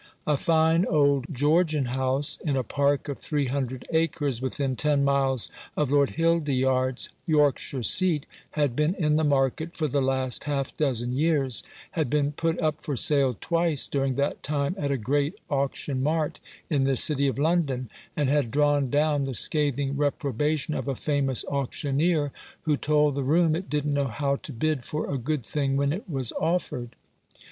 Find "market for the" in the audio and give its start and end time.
9.23-10.01